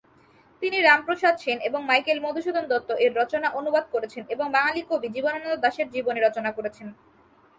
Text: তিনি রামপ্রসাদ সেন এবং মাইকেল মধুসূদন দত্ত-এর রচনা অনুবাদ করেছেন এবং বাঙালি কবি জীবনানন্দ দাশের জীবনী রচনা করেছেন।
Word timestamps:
তিনি 0.61 0.77
রামপ্রসাদ 0.79 1.35
সেন 1.37 1.57
এবং 1.61 1.79
মাইকেল 1.85 2.17
মধুসূদন 2.21 2.65
দত্ত-এর 2.67 3.11
রচনা 3.15 3.47
অনুবাদ 3.59 3.85
করেছেন 3.93 4.23
এবং 4.29 4.45
বাঙালি 4.51 4.81
কবি 4.89 5.07
জীবনানন্দ 5.15 5.55
দাশের 5.63 5.87
জীবনী 5.95 6.19
রচনা 6.21 6.51
করেছেন। 6.57 6.87